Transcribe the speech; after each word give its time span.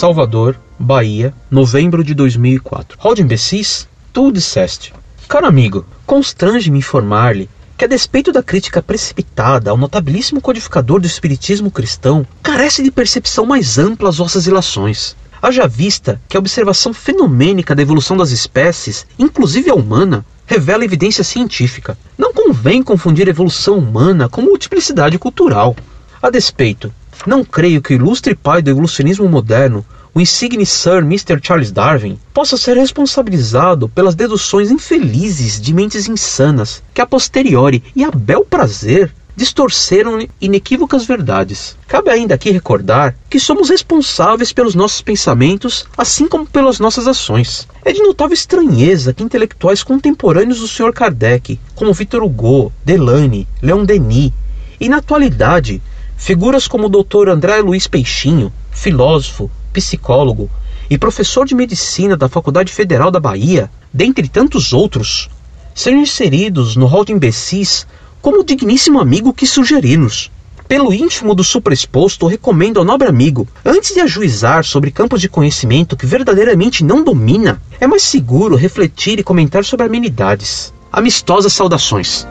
Salvador, 0.00 0.58
Bahia, 0.78 1.34
novembro 1.50 2.02
de 2.02 2.14
2004. 2.14 2.96
Hall 2.98 3.14
de 3.14 3.20
imbecis? 3.20 3.86
Tu 4.14 4.32
disseste. 4.32 4.94
Caro 5.28 5.44
amigo, 5.44 5.84
constrange-me 6.06 6.78
informar-lhe 6.78 7.50
que, 7.76 7.84
a 7.84 7.86
despeito 7.86 8.32
da 8.32 8.42
crítica 8.42 8.80
precipitada 8.80 9.70
ao 9.70 9.76
notabilíssimo 9.76 10.40
codificador 10.40 11.00
do 11.00 11.06
espiritismo 11.06 11.70
cristão, 11.70 12.26
carece 12.42 12.82
de 12.82 12.90
percepção 12.90 13.44
mais 13.44 13.76
ampla 13.76 14.08
às 14.08 14.16
vossas 14.16 14.46
ilações. 14.46 15.14
Haja 15.42 15.68
vista 15.68 16.18
que 16.30 16.34
a 16.38 16.40
observação 16.40 16.94
fenomênica 16.94 17.74
da 17.74 17.82
evolução 17.82 18.16
das 18.16 18.30
espécies, 18.30 19.06
inclusive 19.18 19.68
a 19.68 19.74
humana, 19.74 20.24
revela 20.46 20.82
evidência 20.82 21.22
científica. 21.22 21.98
Não 22.16 22.32
convém 22.32 22.82
confundir 22.82 23.28
evolução 23.28 23.76
humana 23.76 24.30
com 24.30 24.40
multiplicidade 24.40 25.18
cultural. 25.18 25.76
A 26.22 26.30
despeito, 26.30 26.90
não 27.26 27.44
creio 27.44 27.82
que 27.82 27.92
o 27.92 27.96
ilustre 27.96 28.34
pai 28.34 28.62
do 28.62 28.70
evolucionismo 28.70 29.28
moderno, 29.28 29.84
o 30.14 30.20
insigne 30.20 30.66
Sir 30.66 30.98
Mr. 30.98 31.38
Charles 31.42 31.70
Darwin, 31.70 32.18
possa 32.34 32.56
ser 32.56 32.76
responsabilizado 32.76 33.88
pelas 33.88 34.14
deduções 34.14 34.70
infelizes 34.70 35.60
de 35.60 35.72
mentes 35.72 36.08
insanas 36.08 36.82
que 36.92 37.00
a 37.00 37.06
posteriori 37.06 37.82
e 37.94 38.04
a 38.04 38.10
bel 38.10 38.44
prazer 38.44 39.12
distorceram 39.36 40.26
inequívocas 40.40 41.06
verdades. 41.06 41.76
Cabe 41.86 42.10
ainda 42.10 42.34
aqui 42.34 42.50
recordar 42.50 43.16
que 43.30 43.40
somos 43.40 43.70
responsáveis 43.70 44.52
pelos 44.52 44.74
nossos 44.74 45.00
pensamentos, 45.00 45.86
assim 45.96 46.28
como 46.28 46.46
pelas 46.46 46.78
nossas 46.78 47.06
ações. 47.06 47.66
É 47.82 47.92
de 47.92 48.02
notável 48.02 48.34
estranheza 48.34 49.14
que 49.14 49.22
intelectuais 49.22 49.82
contemporâneos 49.82 50.60
do 50.60 50.68
Sr. 50.68 50.92
Kardec, 50.92 51.58
como 51.74 51.94
Victor 51.94 52.22
Hugo, 52.22 52.72
Delane, 52.84 53.48
Leon 53.62 53.84
Denis, 53.84 54.32
e 54.78 54.88
na 54.88 54.98
atualidade, 54.98 55.80
figuras 56.20 56.68
como 56.68 56.86
o 56.86 56.88
Dr. 56.90 57.30
André 57.30 57.62
Luiz 57.62 57.86
Peixinho, 57.86 58.52
filósofo, 58.70 59.50
psicólogo 59.72 60.50
e 60.88 60.98
professor 60.98 61.46
de 61.46 61.54
medicina 61.54 62.14
da 62.14 62.28
Faculdade 62.28 62.70
Federal 62.70 63.10
da 63.10 63.18
Bahia, 63.18 63.70
dentre 63.92 64.28
tantos 64.28 64.74
outros, 64.74 65.30
sejam 65.74 65.98
inseridos 65.98 66.76
no 66.76 66.84
rol 66.84 67.06
de 67.06 67.12
imbecis 67.12 67.86
como 68.20 68.40
o 68.40 68.44
digníssimo 68.44 69.00
amigo 69.00 69.32
que 69.32 69.46
sugerir-nos. 69.46 70.30
Pelo 70.68 70.92
íntimo 70.92 71.34
do 71.34 71.42
supraexposto, 71.42 72.26
recomendo 72.26 72.78
ao 72.78 72.84
nobre 72.84 73.08
amigo, 73.08 73.48
antes 73.64 73.94
de 73.94 74.00
ajuizar 74.00 74.62
sobre 74.62 74.90
campos 74.90 75.22
de 75.22 75.28
conhecimento 75.28 75.96
que 75.96 76.06
verdadeiramente 76.06 76.84
não 76.84 77.02
domina, 77.02 77.60
é 77.80 77.86
mais 77.86 78.02
seguro 78.02 78.56
refletir 78.56 79.18
e 79.18 79.24
comentar 79.24 79.64
sobre 79.64 79.86
amenidades. 79.86 80.72
Amistosas 80.92 81.54
saudações. 81.54 82.26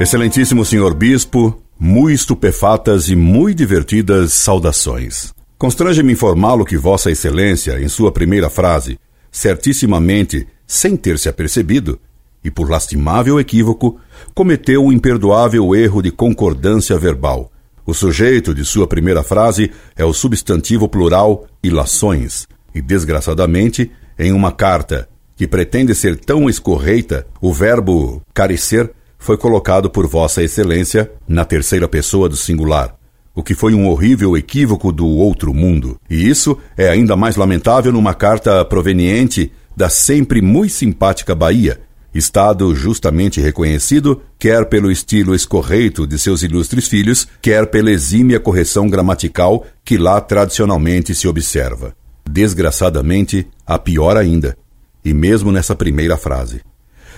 Excelentíssimo 0.00 0.64
senhor 0.64 0.94
bispo, 0.94 1.62
muito 1.78 2.14
estupefatas 2.14 3.10
e 3.10 3.14
muito 3.14 3.58
divertidas 3.58 4.32
saudações. 4.32 5.34
Constrange-me 5.58 6.14
informá-lo 6.14 6.64
que 6.64 6.78
Vossa 6.78 7.10
Excelência, 7.10 7.78
em 7.78 7.86
sua 7.86 8.10
primeira 8.10 8.48
frase, 8.48 8.98
certissimamente 9.30 10.48
sem 10.66 10.96
ter 10.96 11.18
se 11.18 11.28
apercebido, 11.28 12.00
e 12.42 12.50
por 12.50 12.70
lastimável 12.70 13.38
equívoco, 13.38 14.00
cometeu 14.34 14.86
o 14.86 14.90
imperdoável 14.90 15.74
erro 15.74 16.00
de 16.00 16.10
concordância 16.10 16.98
verbal. 16.98 17.52
O 17.84 17.92
sujeito 17.92 18.54
de 18.54 18.64
sua 18.64 18.86
primeira 18.86 19.22
frase 19.22 19.70
é 19.94 20.04
o 20.04 20.14
substantivo 20.14 20.88
plural 20.88 21.46
ilações, 21.62 22.48
e 22.74 22.80
desgraçadamente, 22.80 23.90
em 24.18 24.32
uma 24.32 24.50
carta 24.50 25.10
que 25.36 25.46
pretende 25.46 25.94
ser 25.94 26.18
tão 26.18 26.48
escorreita, 26.48 27.26
o 27.38 27.52
verbo 27.52 28.22
carecer 28.32 28.90
foi 29.20 29.36
colocado 29.36 29.90
por 29.90 30.08
Vossa 30.08 30.42
Excelência 30.42 31.12
na 31.28 31.44
terceira 31.44 31.86
pessoa 31.86 32.28
do 32.28 32.36
singular, 32.36 32.96
o 33.34 33.42
que 33.42 33.54
foi 33.54 33.74
um 33.74 33.86
horrível 33.86 34.36
equívoco 34.36 34.90
do 34.90 35.06
outro 35.06 35.54
mundo. 35.54 36.00
E 36.08 36.28
isso 36.28 36.58
é 36.76 36.88
ainda 36.88 37.14
mais 37.14 37.36
lamentável 37.36 37.92
numa 37.92 38.14
carta 38.14 38.64
proveniente 38.64 39.52
da 39.76 39.88
sempre 39.90 40.40
muito 40.40 40.72
simpática 40.72 41.34
Bahia, 41.34 41.80
estado 42.14 42.74
justamente 42.74 43.40
reconhecido 43.40 44.22
quer 44.38 44.64
pelo 44.64 44.90
estilo 44.90 45.34
escorreito 45.34 46.06
de 46.06 46.18
seus 46.18 46.42
ilustres 46.42 46.88
filhos, 46.88 47.28
quer 47.42 47.66
pela 47.66 47.90
exímia 47.90 48.40
correção 48.40 48.88
gramatical 48.88 49.66
que 49.84 49.98
lá 49.98 50.18
tradicionalmente 50.18 51.14
se 51.14 51.28
observa. 51.28 51.94
Desgraçadamente, 52.28 53.46
a 53.66 53.78
pior 53.78 54.16
ainda, 54.16 54.56
e 55.04 55.12
mesmo 55.12 55.52
nessa 55.52 55.76
primeira 55.76 56.16
frase. 56.16 56.62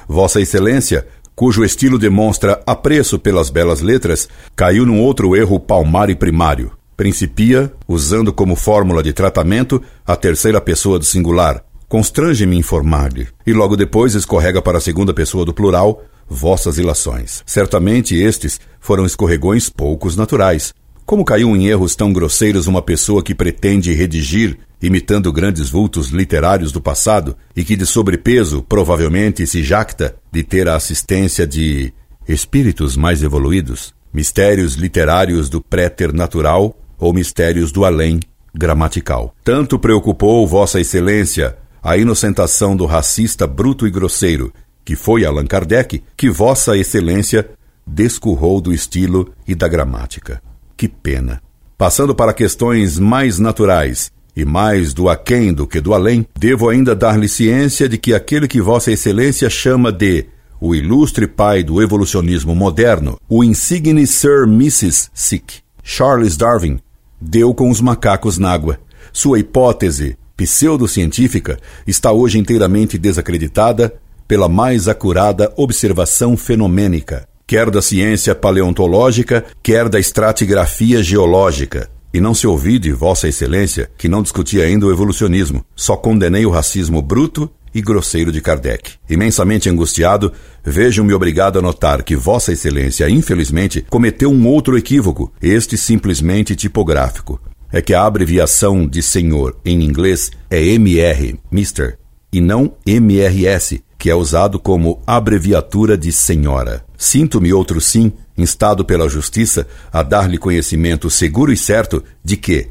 Vossa 0.09 0.41
Excelência, 0.41 1.07
cujo 1.35 1.65
estilo 1.65 1.99
demonstra 1.99 2.63
apreço 2.67 3.19
pelas 3.19 3.51
belas 3.51 3.81
letras, 3.81 4.29
caiu 4.55 4.87
num 4.87 5.01
outro 5.01 5.37
erro 5.37 5.59
palmar 5.59 6.11
e 6.11 6.15
primário. 6.15 6.73
Principia, 6.97 7.73
usando 7.89 8.33
como 8.33 8.55
fórmula 8.55 9.03
de 9.03 9.13
tratamento 9.13 9.83
a 10.07 10.15
terceira 10.15 10.61
pessoa 10.61 10.99
do 10.99 11.05
singular, 11.05 11.65
Constrange-me 11.93 12.57
informar-lhe. 12.57 13.29
E 13.47 13.53
logo 13.53 13.77
depois 13.77 14.15
escorrega 14.15 14.63
para 14.63 14.79
a 14.79 14.81
segunda 14.81 15.13
pessoa 15.13 15.45
do 15.45 15.53
plural, 15.53 16.03
vossas 16.27 16.79
ilações. 16.79 17.43
Certamente 17.45 18.17
estes 18.17 18.59
foram 18.81 19.05
escorregões 19.05 19.69
poucos 19.69 20.17
naturais. 20.17 20.73
Como 21.05 21.25
caiu 21.25 21.55
em 21.57 21.67
erros 21.67 21.95
tão 21.95 22.13
grosseiros 22.13 22.67
uma 22.67 22.81
pessoa 22.81 23.23
que 23.23 23.35
pretende 23.35 23.93
redigir, 23.93 24.59
imitando 24.81 25.33
grandes 25.33 25.69
vultos 25.69 26.09
literários 26.09 26.73
do 26.73 26.81
passado, 26.81 27.37
e 27.55 27.65
que 27.65 27.77
de 27.77 27.85
sobrepeso 27.85 28.63
provavelmente 28.63 29.47
se 29.47 29.63
jacta 29.63 30.15
de 30.31 30.43
ter 30.43 30.69
a 30.69 30.77
assistência 30.77 31.47
de 31.47 31.93
espíritos 32.29 32.97
mais 32.97 33.23
evoluídos, 33.23 33.95
mistérios 34.13 34.75
literários 34.75 35.49
do 35.49 35.61
préter 35.61 36.13
natural 36.13 36.77
ou 36.99 37.13
mistérios 37.13 37.73
do 37.73 37.85
além 37.85 38.21
gramatical. 38.55 39.35
Tanto 39.43 39.79
preocupou 39.79 40.47
Vossa 40.47 40.81
Excelência 40.81 41.57
a 41.83 41.97
inocentação 41.97 42.77
do 42.77 42.87
racista 42.87 43.47
bruto 43.47 43.87
e 43.87 43.91
grosseiro, 43.91 44.53
que 44.85 44.95
foi 44.95 45.25
Allan 45.25 45.47
Kardec, 45.47 46.03
que 46.17 46.31
Vossa 46.31 46.77
Excelência 46.77 47.49
descurrou 47.85 48.61
do 48.61 48.73
estilo 48.73 49.33
e 49.47 49.55
da 49.55 49.67
gramática. 49.67 50.41
Que 50.77 50.89
pena. 50.89 51.41
Passando 51.77 52.15
para 52.15 52.33
questões 52.33 52.99
mais 52.99 53.39
naturais 53.39 54.11
e 54.37 54.45
mais 54.45 54.95
do 54.95 55.09
aquém 55.09 55.53
do 55.53 55.67
que 55.67 55.81
do 55.81 55.93
além, 55.93 56.27
devo 56.39 56.69
ainda 56.69 56.95
dar-lhe 56.95 57.29
ciência 57.29 57.89
de 57.89 57.99
que 57.99 58.15
aquele 58.15 58.49
que 58.49 58.61
Vossa 58.61 58.91
Excelência 58.91 59.51
chama 59.51 59.93
de 59.93 60.27
o 60.61 60.77
ilustre 60.77 61.27
pai 61.27 61.65
do 61.65 61.83
evolucionismo 61.83 62.55
moderno, 62.55 63.19
o 63.29 63.43
insigne 63.43 64.07
Sir 64.07 64.45
Mrs. 64.45 65.11
Sick, 65.13 65.57
Charles 65.83 66.37
Darwin, 66.37 66.79
deu 67.21 67.53
com 67.53 67.69
os 67.69 67.81
macacos 67.81 68.39
na 68.39 68.53
água. 68.53 68.79
Sua 69.13 69.41
hipótese 69.41 70.17
pseudocientífica 70.37 71.59
está 71.85 72.13
hoje 72.13 72.39
inteiramente 72.39 72.97
desacreditada 72.97 73.93
pela 74.29 74.49
mais 74.49 74.89
acurada 74.89 75.53
observação 75.57 76.37
fenomênica, 76.37 77.29
quer 77.53 77.71
da 77.71 77.83
ciência 77.83 78.35
paleontológica, 78.35 79.45
quer 79.63 79.87
da 79.87 80.01
estratigrafia 80.01 81.03
geológica. 81.03 81.91
E 82.11 82.19
não 82.19 82.33
se 82.33 82.47
ouvi 82.47 82.79
de 82.79 82.93
Vossa 82.93 83.29
Excelência 83.29 83.91
que 83.99 84.09
não 84.09 84.23
discutia 84.23 84.65
ainda 84.65 84.87
o 84.87 84.91
evolucionismo, 84.91 85.63
só 85.77 85.95
condenei 85.95 86.47
o 86.47 86.51
racismo 86.51 87.03
bruto 87.03 87.51
e 87.75 87.83
grosseiro 87.83 88.33
de 88.33 88.41
Kardec. 88.41 88.93
Imensamente 89.07 89.69
angustiado, 89.69 90.33
vejo-me 90.65 91.13
obrigado 91.13 91.59
a 91.59 91.63
notar 91.63 92.03
que 92.03 92.17
Vossa 92.17 92.53
Excelência, 92.53 93.07
infelizmente, 93.11 93.85
cometeu 93.91 94.31
um 94.31 94.47
outro 94.47 94.79
equívoco, 94.79 95.31
este 95.43 95.77
simplesmente 95.77 96.57
tipográfico 96.57 97.39
é 97.71 97.83
que 97.83 97.93
a 97.93 98.07
abreviação 98.07 98.87
de 98.87 99.03
senhor 99.03 99.59
em 99.63 99.83
inglês 99.83 100.31
é 100.49 100.63
MR, 100.63 101.39
Mr., 101.53 101.97
e 102.33 102.41
não 102.41 102.73
MRS, 102.87 103.83
que 103.99 104.09
é 104.09 104.15
usado 104.15 104.59
como 104.59 105.03
abreviatura 105.07 105.99
de 105.99 106.11
senhora. 106.11 106.83
Sinto-me 107.03 107.53
outro 107.53 107.81
sim, 107.81 108.13
instado 108.39 108.85
pela 108.85 109.09
justiça 109.09 109.67
a 109.93 110.05
dar-lhe 110.05 110.39
conhecimento 110.39 111.11
seguro 111.11 111.53
e 111.53 111.57
certo 111.57 112.01
de 112.25 112.37
que, 112.37 112.69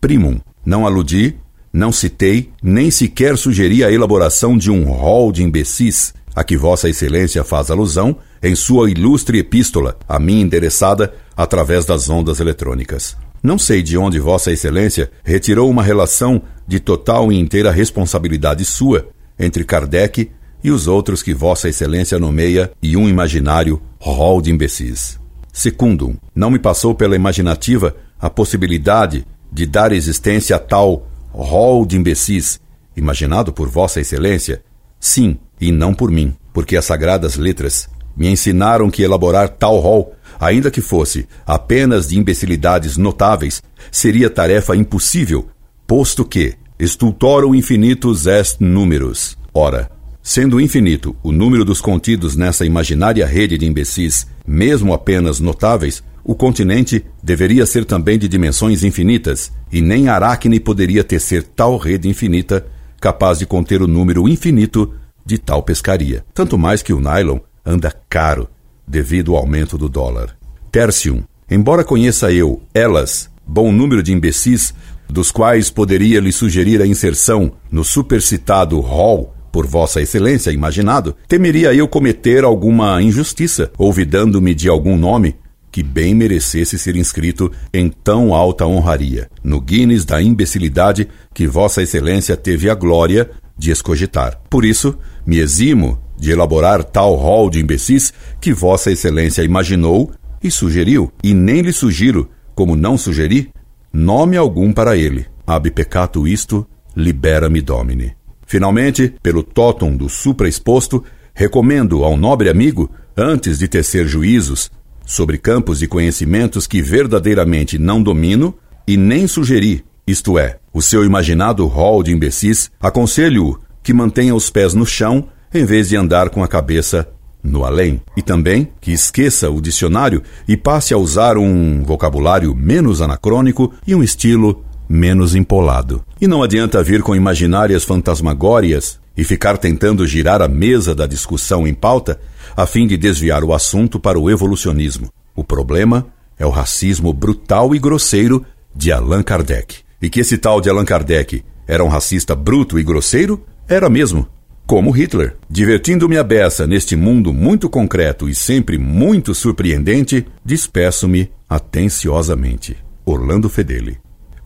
primum, 0.00 0.40
não 0.64 0.86
aludi, 0.86 1.36
não 1.70 1.92
citei, 1.92 2.50
nem 2.62 2.90
sequer 2.90 3.36
sugeri 3.36 3.84
a 3.84 3.92
elaboração 3.92 4.56
de 4.56 4.70
um 4.70 4.84
rol 4.84 5.30
de 5.30 5.42
imbecis 5.42 6.14
a 6.34 6.42
que 6.42 6.56
Vossa 6.56 6.88
Excelência 6.88 7.44
faz 7.44 7.70
alusão 7.70 8.16
em 8.42 8.54
sua 8.54 8.90
ilustre 8.90 9.38
epístola, 9.40 9.98
a 10.08 10.18
mim 10.18 10.40
endereçada 10.40 11.12
através 11.36 11.84
das 11.84 12.08
ondas 12.08 12.40
eletrônicas. 12.40 13.14
Não 13.42 13.58
sei 13.58 13.82
de 13.82 13.98
onde 13.98 14.18
Vossa 14.18 14.50
Excelência 14.50 15.10
retirou 15.22 15.68
uma 15.68 15.82
relação 15.82 16.40
de 16.66 16.80
total 16.80 17.30
e 17.30 17.38
inteira 17.38 17.70
responsabilidade 17.70 18.64
sua 18.64 19.06
entre 19.38 19.62
Kardec 19.62 20.30
e 20.64 20.70
os 20.70 20.88
outros 20.88 21.22
que 21.22 21.34
Vossa 21.34 21.68
Excelência 21.68 22.18
nomeia 22.18 22.72
e 22.82 22.96
um 22.96 23.06
imaginário 23.06 23.80
rol 24.00 24.40
de 24.40 24.50
imbecis. 24.50 25.20
Secundum, 25.52 26.16
não 26.34 26.50
me 26.50 26.58
passou 26.58 26.94
pela 26.94 27.14
imaginativa 27.14 27.94
a 28.18 28.30
possibilidade 28.30 29.26
de 29.52 29.66
dar 29.66 29.92
existência 29.92 30.56
a 30.56 30.58
tal 30.58 31.06
rol 31.30 31.84
de 31.84 31.98
imbecis, 31.98 32.58
imaginado 32.96 33.52
por 33.52 33.68
Vossa 33.68 34.00
Excelência? 34.00 34.64
Sim, 34.98 35.36
e 35.60 35.70
não 35.70 35.92
por 35.92 36.10
mim, 36.10 36.34
porque 36.52 36.76
as 36.76 36.86
sagradas 36.86 37.36
letras 37.36 37.88
me 38.16 38.28
ensinaram 38.28 38.90
que 38.90 39.02
elaborar 39.02 39.50
tal 39.50 39.78
rol 39.78 40.14
ainda 40.40 40.70
que 40.70 40.80
fosse 40.80 41.26
apenas 41.46 42.08
de 42.08 42.18
imbecilidades 42.18 42.96
notáveis, 42.96 43.62
seria 43.90 44.30
tarefa 44.30 44.76
impossível, 44.76 45.48
posto 45.86 46.24
que 46.24 46.54
stultorum 46.80 47.54
infinitus 47.54 48.26
est 48.26 48.60
numerus. 48.60 49.36
Ora, 49.52 49.90
sendo 50.26 50.58
infinito 50.58 51.14
o 51.22 51.30
número 51.30 51.66
dos 51.66 51.82
contidos 51.82 52.34
nessa 52.34 52.64
imaginária 52.64 53.26
rede 53.26 53.58
de 53.58 53.66
imbecis, 53.66 54.26
mesmo 54.46 54.94
apenas 54.94 55.38
notáveis, 55.38 56.02
o 56.24 56.34
continente 56.34 57.04
deveria 57.22 57.66
ser 57.66 57.84
também 57.84 58.18
de 58.18 58.26
dimensões 58.26 58.82
infinitas, 58.82 59.52
e 59.70 59.82
nem 59.82 60.08
Aracne 60.08 60.58
poderia 60.58 61.04
tecer 61.04 61.42
tal 61.42 61.76
rede 61.76 62.08
infinita, 62.08 62.66
capaz 62.98 63.38
de 63.38 63.44
conter 63.44 63.82
o 63.82 63.86
número 63.86 64.26
infinito 64.26 64.94
de 65.26 65.36
tal 65.36 65.62
pescaria. 65.62 66.24
Tanto 66.32 66.56
mais 66.56 66.82
que 66.82 66.94
o 66.94 67.00
nylon 67.00 67.40
anda 67.62 67.92
caro 68.08 68.48
devido 68.88 69.32
ao 69.32 69.42
aumento 69.42 69.76
do 69.76 69.90
dólar. 69.90 70.34
Tertium. 70.72 71.22
Embora 71.50 71.84
conheça 71.84 72.32
eu, 72.32 72.62
elas, 72.72 73.28
bom 73.46 73.70
número 73.70 74.02
de 74.02 74.14
imbecis, 74.14 74.72
dos 75.06 75.30
quais 75.30 75.68
poderia 75.68 76.18
lhe 76.18 76.32
sugerir 76.32 76.80
a 76.80 76.86
inserção 76.86 77.52
no 77.70 77.84
supercitado 77.84 78.80
rol 78.80 79.33
por 79.54 79.68
Vossa 79.68 80.02
Excelência 80.02 80.50
imaginado, 80.50 81.14
temeria 81.28 81.72
eu 81.72 81.86
cometer 81.86 82.42
alguma 82.42 83.00
injustiça, 83.00 83.70
olvidando-me 83.78 84.52
de 84.52 84.68
algum 84.68 84.96
nome 84.96 85.36
que 85.70 85.80
bem 85.80 86.12
merecesse 86.12 86.76
ser 86.76 86.96
inscrito 86.96 87.52
em 87.72 87.88
tão 87.88 88.34
alta 88.34 88.66
honraria, 88.66 89.30
no 89.44 89.60
Guinness 89.60 90.04
da 90.04 90.20
imbecilidade 90.20 91.06
que 91.32 91.46
Vossa 91.46 91.82
Excelência 91.82 92.36
teve 92.36 92.68
a 92.68 92.74
glória 92.74 93.30
de 93.56 93.70
escogitar. 93.70 94.40
Por 94.50 94.64
isso, 94.64 94.98
me 95.24 95.38
eximo 95.38 96.02
de 96.18 96.32
elaborar 96.32 96.82
tal 96.82 97.14
rol 97.14 97.48
de 97.48 97.60
imbecis 97.60 98.12
que 98.40 98.52
Vossa 98.52 98.90
Excelência 98.90 99.44
imaginou 99.44 100.10
e 100.42 100.50
sugeriu, 100.50 101.12
e 101.22 101.32
nem 101.32 101.60
lhe 101.60 101.72
sugiro, 101.72 102.28
como 102.56 102.74
não 102.74 102.98
sugeri, 102.98 103.50
nome 103.92 104.36
algum 104.36 104.72
para 104.72 104.96
ele. 104.96 105.26
Ab 105.46 105.70
peccato 105.70 106.26
isto, 106.26 106.66
libera-me 106.96 107.62
domine. 107.62 108.16
Finalmente, 108.54 109.12
pelo 109.20 109.42
totum 109.42 109.96
do 109.96 110.08
supraexposto, 110.08 111.02
recomendo 111.34 112.04
ao 112.04 112.16
nobre 112.16 112.48
amigo, 112.48 112.88
antes 113.16 113.58
de 113.58 113.66
tecer 113.66 114.06
juízos, 114.06 114.70
sobre 115.04 115.38
campos 115.38 115.80
de 115.80 115.88
conhecimentos 115.88 116.64
que 116.64 116.80
verdadeiramente 116.80 117.80
não 117.80 118.00
domino 118.00 118.54
e 118.86 118.96
nem 118.96 119.26
sugeri, 119.26 119.84
isto 120.06 120.38
é, 120.38 120.60
o 120.72 120.80
seu 120.80 121.04
imaginado 121.04 121.66
rol 121.66 122.00
de 122.04 122.12
imbecis, 122.12 122.70
aconselho-o 122.80 123.58
que 123.82 123.92
mantenha 123.92 124.36
os 124.36 124.48
pés 124.50 124.72
no 124.72 124.86
chão 124.86 125.26
em 125.52 125.64
vez 125.64 125.88
de 125.88 125.96
andar 125.96 126.30
com 126.30 126.40
a 126.40 126.46
cabeça 126.46 127.08
no 127.42 127.64
além. 127.64 128.00
E 128.16 128.22
também 128.22 128.68
que 128.80 128.92
esqueça 128.92 129.50
o 129.50 129.60
dicionário 129.60 130.22
e 130.46 130.56
passe 130.56 130.94
a 130.94 130.96
usar 130.96 131.36
um 131.36 131.82
vocabulário 131.82 132.54
menos 132.54 133.02
anacrônico 133.02 133.74
e 133.84 133.96
um 133.96 134.02
estilo 134.02 134.64
menos 134.88 135.34
empolado. 135.34 136.04
E 136.20 136.26
não 136.26 136.42
adianta 136.42 136.82
vir 136.82 137.02
com 137.02 137.14
imaginárias 137.14 137.84
fantasmagórias 137.84 138.98
e 139.16 139.24
ficar 139.24 139.58
tentando 139.58 140.06
girar 140.06 140.42
a 140.42 140.48
mesa 140.48 140.94
da 140.94 141.06
discussão 141.06 141.66
em 141.66 141.74
pauta 141.74 142.20
a 142.56 142.66
fim 142.66 142.86
de 142.86 142.96
desviar 142.96 143.42
o 143.44 143.52
assunto 143.52 143.98
para 143.98 144.18
o 144.18 144.30
evolucionismo. 144.30 145.08
O 145.34 145.42
problema 145.42 146.06
é 146.38 146.46
o 146.46 146.50
racismo 146.50 147.12
brutal 147.12 147.74
e 147.74 147.78
grosseiro 147.78 148.44
de 148.74 148.92
Allan 148.92 149.22
Kardec. 149.22 149.76
E 150.00 150.10
que 150.10 150.20
esse 150.20 150.36
tal 150.36 150.60
de 150.60 150.68
Allan 150.68 150.84
Kardec 150.84 151.42
era 151.66 151.82
um 151.84 151.88
racista 151.88 152.34
bruto 152.34 152.78
e 152.78 152.82
grosseiro? 152.82 153.44
Era 153.68 153.88
mesmo. 153.88 154.28
Como 154.66 154.90
Hitler. 154.90 155.36
Divertindo-me 155.48 156.16
a 156.16 156.22
beça 156.22 156.66
neste 156.66 156.96
mundo 156.96 157.32
muito 157.32 157.68
concreto 157.68 158.28
e 158.28 158.34
sempre 158.34 158.78
muito 158.78 159.34
surpreendente, 159.34 160.26
despeço-me 160.44 161.30
atenciosamente. 161.48 162.76
Orlando 163.04 163.48
Fedeli. 163.48 164.03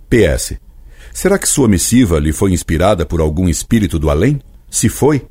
PS. 0.09 0.55
Será 1.13 1.39
que 1.39 1.49
sua 1.49 1.69
missiva 1.69 2.19
lhe 2.19 2.33
foi 2.33 2.53
inspirada 2.53 3.05
por 3.05 3.21
algum 3.21 3.49
espírito 3.49 3.99
do 3.99 4.11
além? 4.11 4.41
Se 4.71 4.89
foi, 4.89 5.27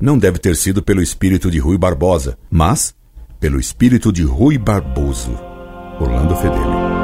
não 0.00 0.18
deve 0.18 0.38
ter 0.38 0.56
sido 0.56 0.82
pelo 0.82 1.02
espírito 1.02 1.50
de 1.50 1.58
Rui 1.58 1.78
Barbosa, 1.78 2.38
mas 2.50 2.94
pelo 3.38 3.58
espírito 3.58 4.12
de 4.12 4.22
Rui 4.22 4.58
Barboso. 4.58 5.32
Orlando 5.98 6.36
Fedeli. 6.36 6.99